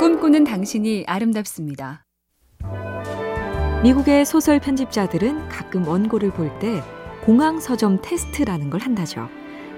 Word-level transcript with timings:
꿈꾸는 0.00 0.44
당신이 0.44 1.04
아름답습니다. 1.06 2.06
미국의 3.82 4.24
소설 4.24 4.58
편집자들은 4.58 5.50
가끔 5.50 5.86
원고를 5.86 6.30
볼 6.30 6.58
때 6.58 6.82
공항 7.22 7.60
서점 7.60 7.98
테스트라는 8.00 8.70
걸 8.70 8.80
한다죠. 8.80 9.28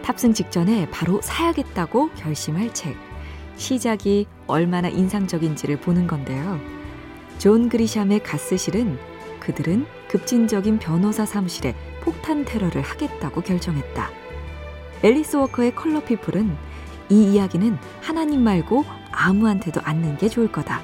탑승 0.04 0.32
직전에 0.32 0.88
바로 0.90 1.20
사야겠다고 1.22 2.10
결심할 2.10 2.72
책. 2.72 2.94
시작이 3.56 4.28
얼마나 4.46 4.88
인상적인지를 4.88 5.80
보는 5.80 6.06
건데요. 6.06 6.60
존 7.38 7.68
그리샴의 7.68 8.22
가스실은 8.22 9.00
그들은 9.40 9.86
급진적인 10.06 10.78
변호사 10.78 11.26
사무실에 11.26 11.74
폭탄 12.00 12.44
테러를 12.44 12.80
하겠다고 12.80 13.40
결정했다. 13.40 14.08
앨리스 15.02 15.34
워커의 15.34 15.74
컬러 15.74 15.98
퍼플은 16.04 16.56
이 17.08 17.32
이야기는 17.32 17.76
하나님 18.00 18.44
말고 18.44 19.01
아무한테도 19.12 19.80
않는 19.84 20.18
게 20.18 20.28
좋을 20.28 20.50
거다. 20.50 20.82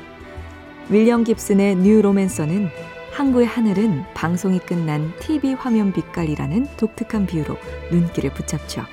윌리엄 0.89 1.25
깁슨의 1.25 1.77
뉴로맨서는 1.77 2.69
항구의 3.13 3.47
하늘은 3.47 4.05
방송이 4.15 4.61
끝난 4.61 5.13
TV 5.21 5.55
화면 5.55 5.93
빛깔이라는 5.93 6.69
독특한 6.77 7.27
비유로 7.27 7.57
눈길을 7.91 8.33
붙잡죠. 8.33 8.85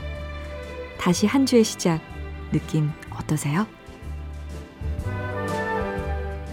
다시 0.97 1.27
한 1.27 1.45
주의 1.45 1.63
시작, 1.63 2.01
느낌 2.51 2.89
어떠세요? 3.11 3.67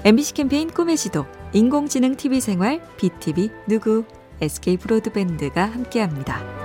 MBC 0.04 0.34
캠페인 0.34 0.68
꿈의 0.68 0.96
지도, 0.96 1.26
인공지능 1.52 2.16
TV 2.16 2.40
생활, 2.40 2.82
BTV 2.98 3.50
누구, 3.68 4.04
SK 4.40 4.76
브로드밴드가 4.76 5.64
함께합니다. 5.64 6.61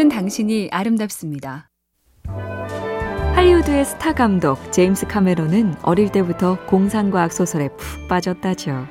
꿈꾸는 0.00 0.08
당신이 0.08 0.70
아름답습니다. 0.72 1.68
할리우드의 3.34 3.84
스타 3.84 4.14
감독 4.14 4.72
제임스 4.72 5.06
카메론은 5.06 5.74
어릴 5.82 6.10
때부터 6.10 6.56
공상과학 6.66 7.32
소설에 7.32 7.68
푹 7.76 8.08
빠졌다죠. 8.08 8.86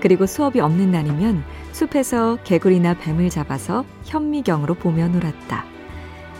그리고 0.00 0.24
수업이 0.24 0.60
없는 0.60 0.90
날이면 0.90 1.44
숲에서 1.72 2.38
개구리나 2.44 2.94
뱀을 2.94 3.28
잡아서 3.28 3.84
현미경으로 4.04 4.74
보며 4.76 5.08
놀았다. 5.08 5.66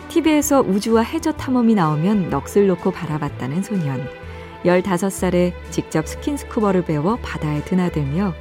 TV에서 0.09 0.63
우주와 0.63 1.03
해저 1.03 1.33
탐험이 1.33 1.75
나오면 1.75 2.31
넋을 2.31 2.67
놓고 2.69 2.93
바라봤다는 2.93 3.63
소년. 3.63 4.01
15살에 4.65 5.53
직접 5.71 6.09
스킨스쿠버를 6.09 6.87
배워 6.87 7.17
바다에 7.17 7.63
드나들며 7.65 8.33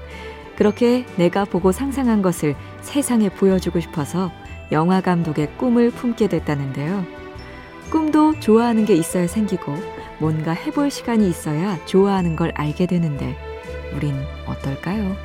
그렇게 0.55 1.05
내가 1.17 1.43
보고 1.43 1.73
상상한 1.73 2.21
것을 2.21 2.55
세상에 2.81 3.27
보여주고 3.27 3.81
싶어서 3.81 4.31
영화 4.71 5.01
감독의 5.01 5.57
꿈을 5.57 5.91
품게 5.91 6.27
됐다는데요. 6.27 7.05
꿈도 7.91 8.39
좋아하는 8.39 8.85
게 8.85 8.95
있어야 8.95 9.27
생기고 9.27 9.75
뭔가 10.19 10.51
해볼 10.51 10.89
시간이 10.89 11.29
있어야 11.29 11.83
좋아하는 11.85 12.35
걸 12.35 12.51
알게 12.55 12.85
되는데 12.87 13.37
우린 13.95 14.15
어떨까요? 14.47 15.15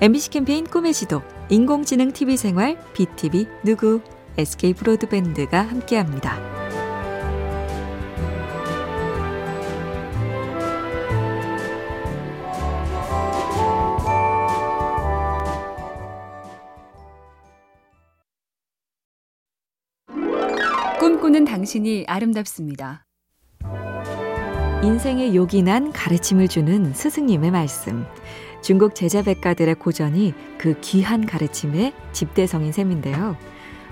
MBC 0.00 0.30
캠페인 0.30 0.66
꿈의 0.66 0.92
지도, 0.92 1.22
인공지능 1.48 2.12
TV 2.12 2.36
생활, 2.36 2.78
BTV 2.92 3.46
누구, 3.62 4.02
SK 4.36 4.74
브로드밴드가 4.74 5.62
함께합니다. 5.62 6.63
꿈꾸는 21.04 21.44
당신이 21.44 22.06
아름답습니다. 22.08 23.04
인생의 24.82 25.36
요긴한 25.36 25.92
가르침을 25.92 26.48
주는 26.48 26.94
스승님의 26.94 27.50
말씀. 27.50 28.06
중국 28.62 28.94
제자백가들의 28.94 29.74
고전이 29.74 30.32
그 30.56 30.80
귀한 30.80 31.26
가르침의 31.26 31.92
집대성인 32.12 32.72
셈인데요. 32.72 33.36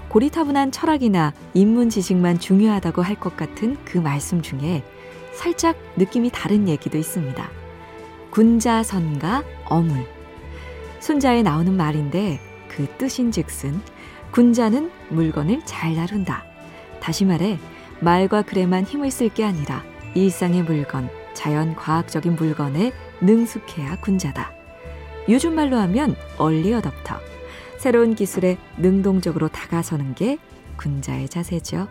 고리타분한 0.09 0.73
철학이나 0.73 1.35
인문 1.53 1.91
지식만 1.91 2.39
중요하다고 2.39 3.03
할 3.03 3.17
것 3.17 3.37
같은 3.37 3.77
그 3.85 3.99
말씀 3.99 4.41
중에 4.41 4.83
살짝 5.35 5.77
느낌이 5.99 6.31
다른 6.33 6.67
얘기도 6.67 6.97
있습니다. 6.97 7.51
군자선가 8.31 9.45
어물. 9.67 10.07
순자에 11.01 11.43
나오는 11.43 11.77
말인데 11.77 12.41
그 12.69 12.87
뜻인 12.97 13.33
즉슨 13.33 13.83
군자는 14.31 14.91
물건을 15.11 15.61
잘 15.67 15.95
다룬다. 15.95 16.51
다시 17.03 17.25
말해 17.25 17.59
말과 18.01 18.43
글에만 18.43 18.85
힘을 18.85 19.11
쓸 19.11 19.29
게 19.29 19.45
아니라 19.45 19.83
일상의 20.15 20.63
물건, 20.63 21.11
자연 21.35 21.75
과학적인 21.75 22.37
물건에 22.37 22.93
능숙해야 23.21 23.97
군자다. 23.97 24.53
요즘 25.29 25.55
말로 25.55 25.77
하면 25.79 26.15
얼리 26.39 26.73
어답터. 26.73 27.17
새로운 27.79 28.15
기술에 28.15 28.57
능동적으로 28.79 29.49
다가서는 29.49 30.15
게 30.15 30.39
군자의 30.77 31.29
자세죠. 31.29 31.89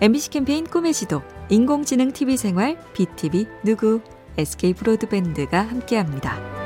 MBC 0.00 0.30
캠페인 0.30 0.64
꿈의 0.64 0.92
지도, 0.92 1.22
인공지능 1.48 2.12
TV 2.12 2.36
생활, 2.36 2.78
BTV 2.92 3.46
누구, 3.64 4.00
SK 4.36 4.74
브로드밴드가 4.74 5.60
함께합니다. 5.60 6.61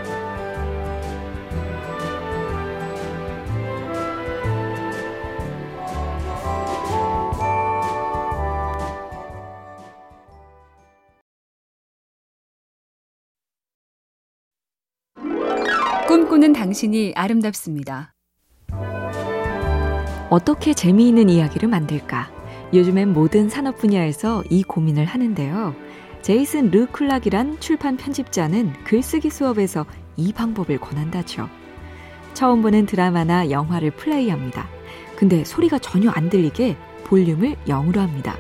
꿈꾸는 16.37 16.53
당신이 16.53 17.15
아름답습니다. 17.17 18.13
어떻게 20.29 20.75
재미있는 20.75 21.31
이야기를 21.31 21.67
만들까? 21.67 22.31
요즘엔 22.75 23.15
모든 23.15 23.49
산업 23.49 23.79
분야에서 23.79 24.45
이 24.51 24.63
고민을 24.63 25.07
하는데요. 25.07 25.75
제이슨 26.21 26.71
르클락이란 26.71 27.59
출판 27.61 27.97
편집자는 27.97 28.85
글쓰기 28.85 29.31
수업에서 29.31 29.87
이 30.17 30.35
방법을 30.35 30.79
권한다죠. 30.79 31.49
처음 32.35 32.61
보는 32.61 32.85
드라마나 32.85 33.51
영화를 33.51 33.93
플레이합니다. 33.93 34.69
근데 35.17 35.43
소리가 35.43 35.79
전혀 35.79 36.11
안 36.11 36.29
들리게 36.29 36.77
볼륨을 37.05 37.57
0으로 37.67 37.97
합니다. 37.97 38.37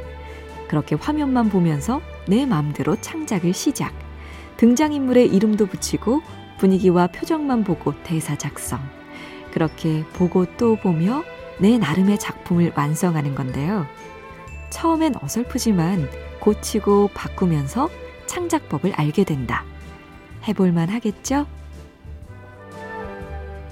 그렇게 0.68 0.96
화면만 0.96 1.48
보면서 1.48 2.02
내 2.28 2.44
마음대로 2.44 2.96
창작을 3.00 3.54
시작. 3.54 3.94
등장인물의 4.58 5.34
이름도 5.34 5.64
붙이고 5.64 6.20
분위기와 6.58 7.06
표정만 7.08 7.64
보고 7.64 7.94
대사 8.02 8.36
작성. 8.36 8.80
그렇게 9.52 10.04
보고 10.12 10.44
또 10.56 10.76
보며 10.76 11.24
내 11.58 11.78
나름의 11.78 12.18
작품을 12.18 12.72
완성하는 12.76 13.34
건데요. 13.34 13.86
처음엔 14.70 15.14
어설프지만 15.22 16.10
고치고 16.40 17.10
바꾸면서 17.14 17.88
창작법을 18.26 18.92
알게 18.94 19.24
된다. 19.24 19.64
해볼만 20.46 20.88
하겠죠? 20.90 21.46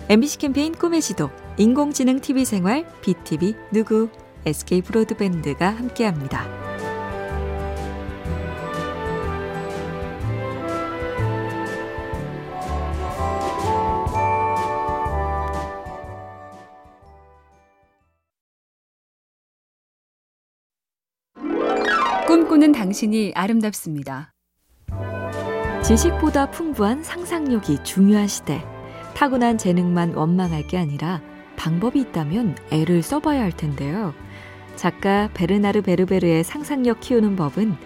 MBC 0.08 0.38
캠페인 0.38 0.74
꿈의 0.74 1.00
지도, 1.00 1.30
인공지능 1.56 2.20
TV 2.20 2.44
생활, 2.44 2.87
BTV 3.00 3.54
누구, 3.72 4.08
SK 4.46 4.82
브로드밴드가 4.82 5.69
함께합니다. 5.70 6.63
꿈꾸는 22.34 22.72
당신이 22.72 23.31
아름답습니다. 23.36 24.32
지식보다 25.84 26.50
풍부한 26.50 27.04
상상력이 27.04 27.84
중요한 27.84 28.26
시대. 28.26 28.60
타고난 29.14 29.56
재능만 29.56 30.14
원망할 30.14 30.66
게 30.66 30.76
아니라 30.76 31.22
방법이 31.54 32.00
있다면 32.00 32.56
애를 32.72 33.02
써봐야 33.02 33.40
할 33.40 33.52
텐데요. 33.52 34.12
작가 34.75 35.31
베르나르 35.32 35.82
베르베르의 35.82 36.42
상상력 36.42 36.98
키우는 36.98 37.36
법은 37.36 37.76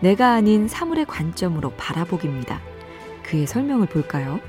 내가 0.00 0.32
아닌 0.32 0.68
사물의 0.68 1.04
관점으로 1.04 1.72
바라보기입니다. 1.76 2.62
그의 3.24 3.46
설명을 3.46 3.88
볼까요? 3.88 4.40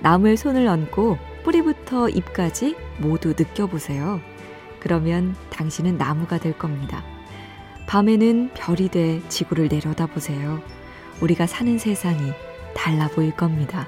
나무에 0.00 0.36
손을 0.36 0.66
얹고 0.66 1.16
뿌리부터 1.44 2.10
잎까지 2.10 2.76
모두 2.98 3.30
느껴보세요. 3.30 4.20
그러면 4.80 5.34
당신은 5.48 5.96
나무가 5.96 6.36
될 6.36 6.58
겁니다. 6.58 7.15
밤에는 7.86 8.50
별이 8.54 8.88
돼 8.88 9.22
지구를 9.28 9.68
내려다보세요. 9.68 10.60
우리가 11.20 11.46
사는 11.46 11.78
세상이 11.78 12.32
달라 12.74 13.08
보일 13.08 13.34
겁니다. 13.34 13.86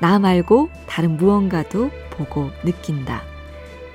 나 0.00 0.18
말고 0.18 0.70
다른 0.86 1.16
무언가도 1.16 1.90
보고 2.10 2.50
느낀다. 2.64 3.22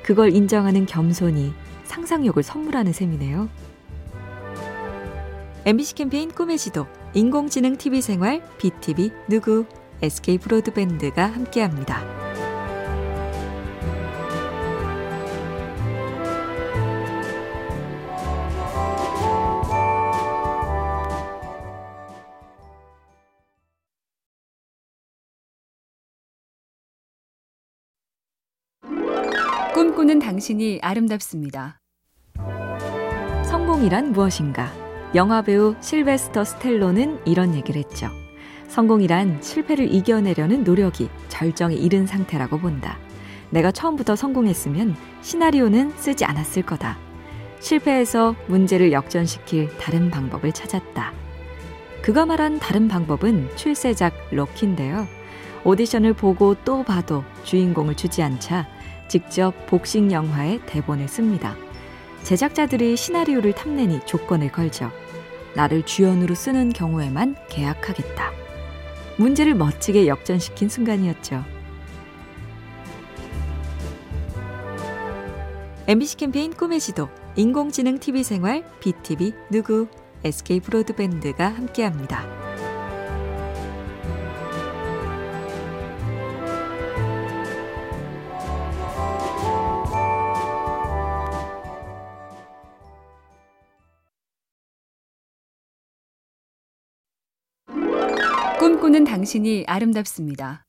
그걸 0.04 0.34
인정하는 0.34 0.86
겸손이 0.86 1.54
상상력을 1.84 2.42
선물하는 2.42 2.94
셈이네요. 2.94 3.50
MBC 5.66 5.96
캠페인 5.96 6.32
꿈의 6.32 6.58
지도, 6.58 6.88
인공지능 7.14 7.76
TV 7.76 8.02
생활, 8.02 8.42
BTV 8.58 9.12
누구, 9.28 9.66
SK 10.02 10.38
브로드밴드가 10.38 11.26
함께합니다. 11.28 12.29
꿈꾸는 29.80 30.20
당신이 30.20 30.80
아름답습니다. 30.82 31.80
성공이란 33.46 34.12
무엇인가? 34.12 34.70
영화배우 35.16 35.78
실베스터 35.80 36.44
스텔로는 36.44 37.22
이런 37.26 37.56
얘기를 37.56 37.82
했죠. 37.82 38.10
성공이란 38.68 39.42
실패를 39.42 39.96
이겨내려는 39.96 40.66
노력이 40.66 41.08
절정에 41.30 41.76
이른 41.76 42.06
상태라고 42.06 42.60
본다. 42.60 42.98
내가 43.52 43.72
처음부터 43.72 44.18
성공했으면 44.18 44.98
시나리오는 45.22 45.92
쓰지 45.96 46.26
않았을 46.26 46.64
거다. 46.64 46.98
실패해서 47.62 48.36
문제를 48.48 48.92
역전시킬 48.92 49.78
다른 49.78 50.12
방법을 50.12 50.52
찾았다. 50.52 51.14
그가 52.02 52.26
말한 52.26 52.60
다른 52.60 52.90
방법은 52.90 53.56
출세작 53.56 54.14
럭키인데요. 54.32 55.08
오디션을 55.64 56.16
보고 56.16 56.56
또 56.66 56.84
봐도 56.84 57.24
주인공을 57.46 57.96
주지 57.96 58.22
않자 58.22 58.68
직접 59.10 59.54
복싱 59.66 60.12
영화의 60.12 60.62
대본을 60.66 61.08
씁니다. 61.10 61.56
제작자들이 62.24 62.96
시나리오를 62.96 63.54
탐내니 63.54 64.06
조건을 64.06 64.52
걸죠. 64.52 64.92
나를 65.56 65.84
주연으로 65.84 66.36
쓰는 66.36 66.72
경우에만 66.72 67.36
계약하겠다. 67.50 68.32
문제를 69.18 69.56
멋지게 69.56 70.08
역전시킨 70.08 70.70
순간이었죠. 70.70 71.44
MBC 75.88 76.18
캠페인 76.18 76.54
꿈의 76.54 76.80
지도, 76.80 77.10
인공지능 77.36 77.98
TV 77.98 78.24
생활, 78.24 78.64
BTV 78.80 79.34
누구, 79.50 79.88
SK 80.24 80.60
브로드밴드가 80.60 81.48
함께합니다. 81.48 82.49
꿈꾸는 98.60 99.06
당신이 99.06 99.64
아름답습니다. 99.68 100.66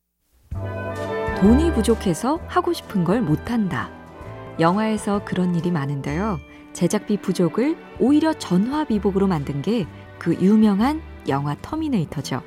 돈이 1.40 1.72
부족해서 1.74 2.40
하고 2.46 2.72
싶은 2.72 3.04
걸 3.04 3.20
못한다. 3.20 3.90
영화에서 4.58 5.24
그런 5.24 5.54
일이 5.54 5.70
많은데요. 5.70 6.38
제작비 6.72 7.16
부족을 7.16 7.76
오히려 7.98 8.32
전화비복으로 8.32 9.26
만든 9.26 9.60
게 9.62 9.86
그 10.20 10.34
유명한 10.34 11.00
영화 11.28 11.56
터미네이터죠. 11.60 12.42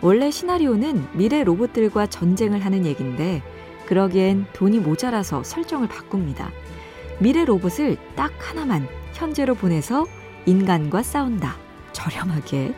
원래 0.00 0.30
시나리오는 0.30 1.08
미래 1.12 1.44
로봇들과 1.44 2.06
전쟁을 2.06 2.64
하는 2.64 2.86
얘긴데 2.86 3.42
그러기엔 3.86 4.46
돈이 4.54 4.78
모자라서 4.78 5.42
설정을 5.42 5.88
바꿉니다. 5.88 6.50
미래 7.18 7.44
로봇을 7.44 7.98
딱 8.14 8.32
하나만 8.38 8.86
현재로 9.12 9.56
보내서 9.56 10.06
인간과 10.46 11.02
싸운다. 11.02 11.56
저렴하게. 11.92 12.74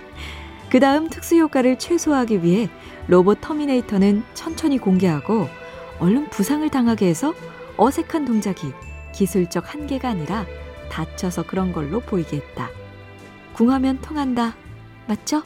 그 0.73 0.81
다음 0.81 1.11
특수효과를 1.11 1.79
최소화하기 1.79 2.43
위해 2.43 2.71
로봇 3.07 3.43
터미네이터는 3.43 4.25
천천히 4.33 4.79
공개하고 4.79 5.47
얼른 5.99 6.31
부상을 6.31 6.67
당하게 6.71 7.09
해서 7.09 7.35
어색한 7.77 8.25
동작이 8.25 8.73
기술적 9.15 9.75
한계가 9.75 10.09
아니라 10.09 10.47
다쳐서 10.91 11.43
그런 11.43 11.75
걸로 11.75 12.01
보이게 12.01 12.39
했다. 12.39 12.71
궁하면 13.53 14.01
통한다. 14.01 14.55
맞죠? 15.07 15.43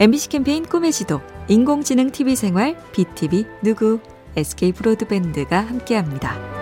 MBC 0.00 0.30
캠페인 0.30 0.64
꿈의 0.64 0.92
지도, 0.92 1.20
인공지능 1.48 2.10
TV 2.10 2.36
생활, 2.36 2.74
BTV 2.92 3.44
누구, 3.62 4.00
SK 4.34 4.72
브로드밴드가 4.72 5.60
함께합니다. 5.60 6.55